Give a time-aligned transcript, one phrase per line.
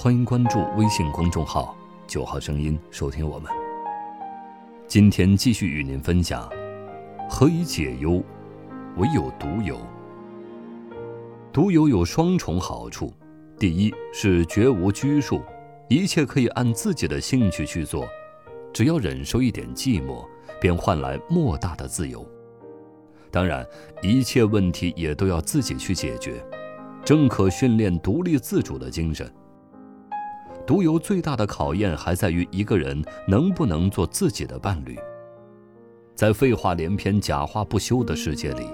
[0.00, 3.50] 欢迎关注微信公众号“九号声音”，收听我们。
[4.86, 6.48] 今天继续与您分享：
[7.28, 8.22] 何以解忧，
[8.96, 9.76] 唯有独游。
[11.52, 13.12] 独游有双重好处，
[13.58, 15.42] 第一是绝无拘束，
[15.88, 18.06] 一切可以按自己的兴趣去做，
[18.72, 20.24] 只要忍受一点寂寞，
[20.60, 22.24] 便换来莫大的自由。
[23.32, 23.66] 当然，
[24.00, 26.40] 一切问题也都要自己去解决。
[27.04, 29.28] 正可训练独立自主的精神。
[30.68, 34.98] 独游最大的考验还在于一个人能不能做自己的伴侣。
[36.14, 38.68] 在废话连篇、假话不休的世界里，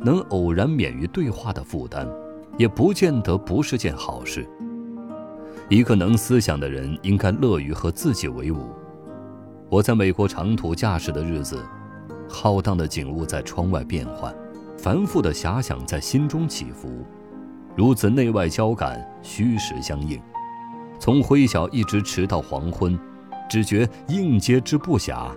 [0.00, 2.08] 能偶然免于对话的负担，
[2.56, 4.48] 也不见得不是件好事。
[5.68, 8.70] 一个能思想的人应该乐于和自己为伍。
[9.68, 11.62] 我在美国长途驾驶的日子，
[12.26, 14.34] 浩荡的景物在窗外变幻，
[14.78, 17.04] 繁复的遐想在心中起伏。
[17.76, 20.18] 如此内外交感，虚实相应，
[20.98, 22.98] 从灰晓一直迟到黄昏，
[23.48, 25.30] 只觉应接之不暇，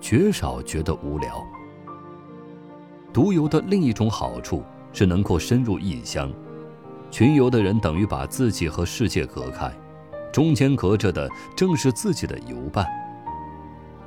[0.00, 1.44] 绝少觉得无聊。
[3.12, 6.32] 独游的另一种好处是能够深入异乡，
[7.10, 9.72] 群游的人等于把自己和世界隔开，
[10.32, 12.86] 中间隔着的正是自己的游伴。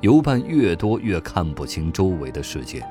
[0.00, 2.82] 游伴越多，越看不清周围的世界。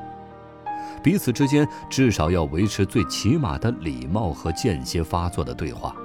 [1.02, 5.96] 彼此之间至少要维持最起码的礼貌和间歇发作的对话，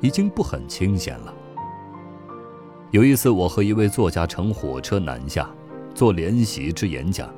[0.00, 1.34] 已经不很清闲了。
[2.90, 5.46] 有一次，我和一位作家乘火车南下，
[5.94, 7.28] 做联席之演讲，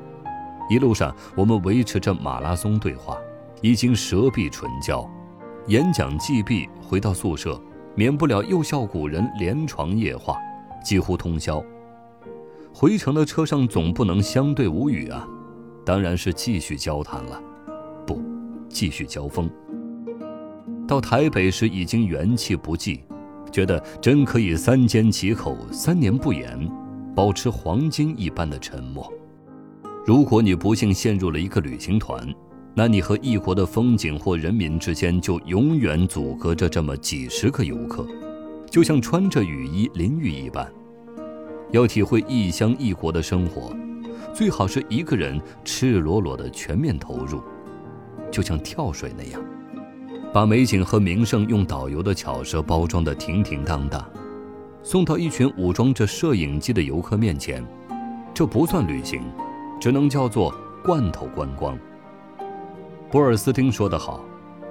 [0.69, 3.19] 一路上我们维持着马拉松对话，
[3.61, 5.09] 已经舌壁唇焦。
[5.67, 7.61] 演讲既毕，回到宿舍，
[7.97, 10.37] 免不了又笑古人连床夜话，
[10.85, 11.61] 几乎通宵。
[12.73, 15.27] 回程的车上总不能相对无语啊。
[15.85, 17.43] 当然是继续交谈了，
[18.07, 18.23] 不，
[18.69, 19.51] 继续交锋。
[20.87, 23.03] 到台北时已经元气不济，
[23.51, 26.69] 觉得真可以三缄其口，三年不言，
[27.15, 29.13] 保持黄金一般的沉默。
[30.07, 32.27] 如果你不幸陷入了一个旅行团，
[32.75, 38.07] 那你和异国的风景或人民之间就永远阻隔着这么几十个游客，
[38.71, 40.67] 就像穿着雨衣淋雨一般。
[41.73, 43.73] 要体会异乡异国的生活。
[44.33, 47.43] 最好是一个人赤裸裸的全面投入，
[48.31, 49.43] 就像跳水那样，
[50.33, 54.05] 把美景和名胜用导游的巧舌包装的停停当当，
[54.81, 57.65] 送到一群武装着摄影机的游客面前，
[58.33, 59.23] 这不算旅行，
[59.81, 60.55] 只能叫做
[60.85, 61.77] 罐头观光。
[63.11, 64.25] 博尔斯汀说得好，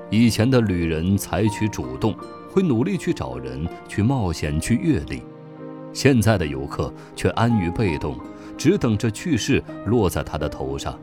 [0.10, 2.16] 以前的旅人采取主动，
[2.50, 5.22] 会努力去找人，去冒险，去阅历；
[5.92, 8.18] 现在的游客却安于被动。
[8.58, 11.00] 只等着去世落在他的头上，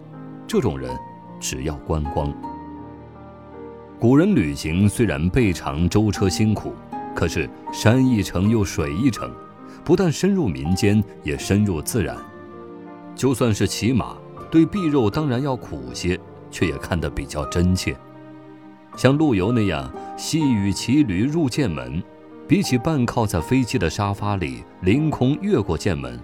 [0.47, 0.95] 这种人
[1.41, 2.31] 只要观光。
[3.99, 6.75] 古人旅行虽然备尝舟车辛苦，
[7.15, 9.33] 可是山一程又水一程，
[9.83, 12.15] 不但深入民间，也深入自然。
[13.15, 14.15] 就算是骑马，
[14.51, 16.21] 对臂肉当然要苦些，
[16.51, 17.97] 却也看得比较真切。
[18.99, 22.03] 像陆游那样细雨骑驴入剑门，
[22.47, 26.21] 比起半靠在飞机的沙发里凌空越过剑门。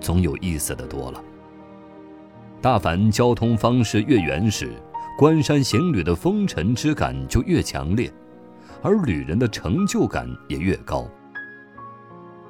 [0.00, 1.22] 总有意思的多了。
[2.60, 4.72] 大凡交通方式越原始，
[5.16, 8.12] 关山行旅的风尘之感就越强烈，
[8.82, 11.06] 而旅人的成就感也越高。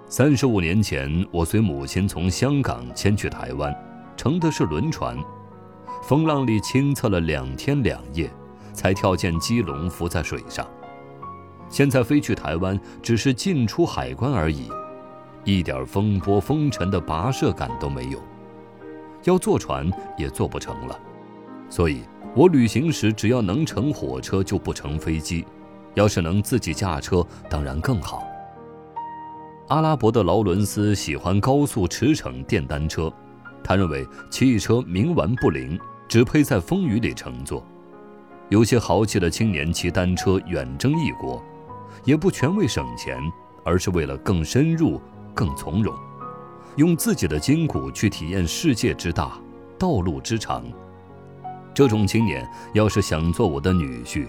[0.06, 3.74] 三十五年前，我随母亲从香港迁去台湾，
[4.16, 5.18] 乘的是轮船，
[6.02, 8.30] 风浪里清测了两天两夜，
[8.72, 10.66] 才跳进基隆浮在水上。
[11.68, 14.70] 现在飞去台湾，只是进出海关而已。
[15.44, 18.18] 一点风波风尘的跋涉感都没有，
[19.24, 20.98] 要坐船也坐不成了。
[21.68, 22.02] 所以，
[22.34, 25.44] 我旅行时只要能乘火车就不乘飞机，
[25.94, 28.22] 要是能自己驾车，当然更好。
[29.68, 33.12] 阿拉伯的劳伦斯喜欢高速驰骋电单车，
[33.62, 37.62] 他认为汽车冥顽不灵，只配在风雨里乘坐。
[38.48, 41.42] 有些豪气的青年骑单车远征异国，
[42.04, 43.18] 也不全为省钱，
[43.64, 45.00] 而是为了更深入。
[45.34, 45.94] 更从容，
[46.76, 49.40] 用自己的筋骨去体验世界之大，
[49.78, 50.62] 道路之长。
[51.74, 54.28] 这种青年要是想做我的女婿，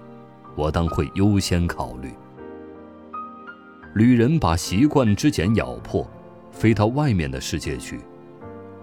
[0.56, 2.12] 我当会优先考虑。
[3.96, 6.10] 旅人把习惯之茧咬破，
[6.52, 8.00] 飞到外面的世界去，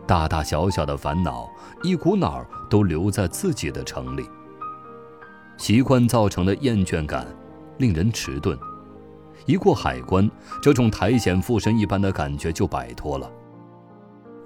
[0.07, 1.49] 大大小小的烦恼
[1.83, 4.25] 一股脑儿都留在自己的城里。
[5.56, 7.27] 习惯造成的厌倦感，
[7.79, 8.59] 令人迟钝。
[9.47, 10.31] 一过海关，
[10.63, 13.31] 这种苔藓附身一般的感觉就摆脱了。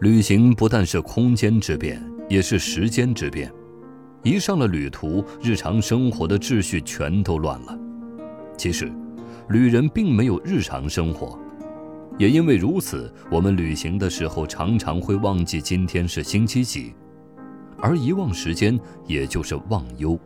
[0.01, 3.53] 旅行不但是空间之变，也是时间之变。
[4.25, 7.79] 一上了旅途，日常生活的秩序全都乱了。
[8.57, 8.91] 其实。
[9.51, 11.39] 旅人并没有日常生活，
[12.17, 16.95] 也因为如此，我们旅行的时候常常会忘记今天是星期几，
[17.77, 20.19] 而遗忘时间也就是忘忧。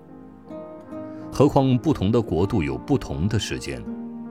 [1.33, 3.83] 何况不同的国度有不同的时间，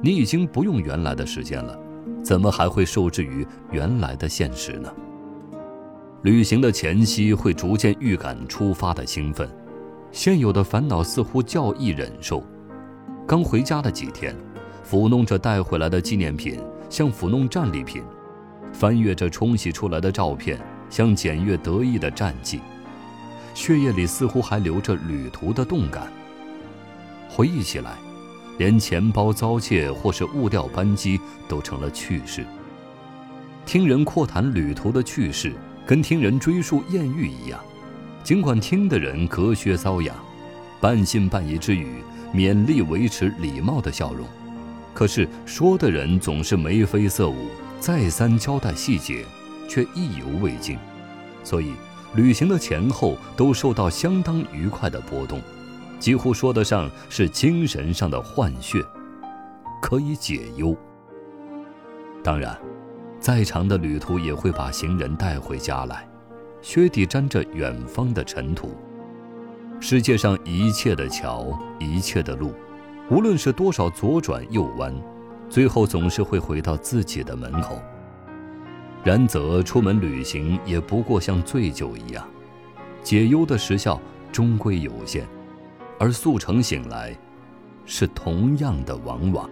[0.01, 1.77] 你已经不用原来的时间了，
[2.23, 4.89] 怎么还会受制于原来的现实呢？
[6.23, 9.49] 旅行的前夕会逐渐预感出发的兴奋，
[10.11, 12.43] 现有的烦恼似乎较易忍受。
[13.27, 14.35] 刚回家的几天。
[14.89, 18.01] 抚弄着带回来的纪念品，像抚弄战利品；
[18.71, 20.57] 翻阅着冲洗出来的照片，
[20.89, 22.61] 像检阅得意的战绩。
[23.53, 26.07] 血液里似乎还留着旅途的动感。
[27.27, 27.97] 回忆起来，
[28.57, 31.19] 连钱包遭窃或是误掉班机
[31.49, 32.45] 都成了趣事。
[33.65, 35.51] 听人阔谈旅途的趣事，
[35.85, 37.59] 跟听人追述艳遇一样，
[38.27, 40.13] 尽管听的人隔靴搔痒，
[40.81, 42.03] 半信半疑之余，
[42.33, 44.27] 勉力维持礼貌的笑容。
[44.93, 47.47] 可是说的人总是眉飞色舞，
[47.79, 49.23] 再三交代细节，
[49.69, 50.77] 却意犹未尽，
[51.41, 51.71] 所以
[52.15, 55.39] 旅行的前后都受到相当愉快的波动，
[55.97, 58.83] 几乎说得上是精神上的换血，
[59.81, 60.75] 可以解忧。
[62.21, 62.59] 当然，
[63.21, 66.05] 再长的旅途也会把行人带回家来，
[66.61, 68.71] 靴底沾着远方的尘土。
[69.79, 72.53] 世界上一切的桥，一切的路。
[73.09, 74.93] 无论是多少左转右弯，
[75.49, 77.81] 最后总是会回到自己的门口。
[79.03, 82.27] 然则出门旅行也不过像醉酒一样，
[83.01, 84.01] 解忧的时效
[84.31, 85.25] 终归有限，
[85.97, 87.17] 而速成醒来，
[87.85, 89.49] 是同样的往往。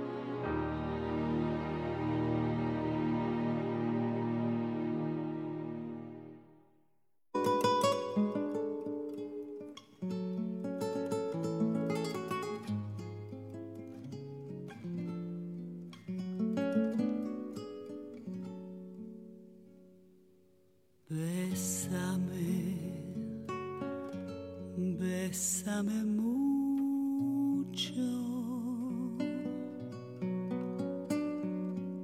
[25.75, 27.92] Bésame mucho,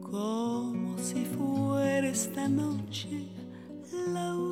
[0.02, 3.30] como si fuera esta noche
[4.14, 4.51] la última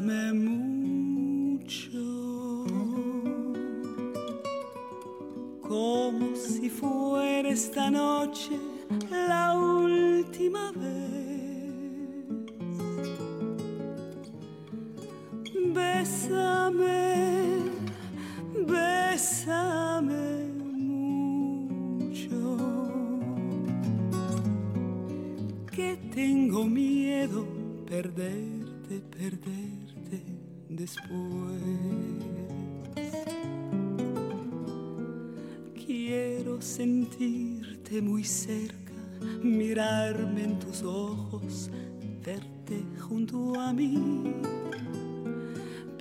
[0.00, 2.00] bésame mucho,
[5.62, 8.58] como si fuera esta noche
[9.10, 10.82] la última vez.
[15.74, 16.94] Bésame
[18.66, 20.24] bésame
[21.76, 22.38] mucho,
[25.70, 27.46] que tengo miedo
[27.86, 29.83] perderte, perderte
[30.76, 31.60] después.
[35.86, 38.92] Quiero sentirte muy cerca,
[39.42, 41.70] mirarme en tus ojos,
[42.24, 44.34] verte junto a mí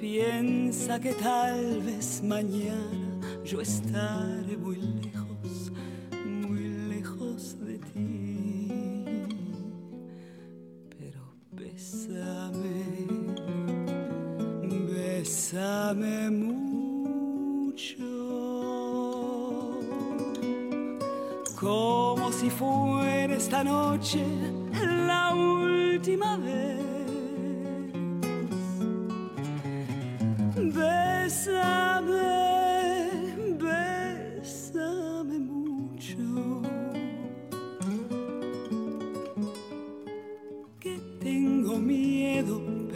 [0.03, 5.12] Piensa que tal vez mañana yo estaré muy lejos,
[21.63, 24.23] como si fuera esta noche
[25.07, 26.83] la última vez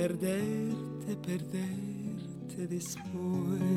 [0.07, 3.76] perderte, perderte después.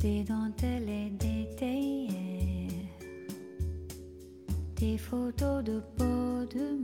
[0.00, 2.10] des dentelles et des théières,
[4.76, 6.79] des photos de peau de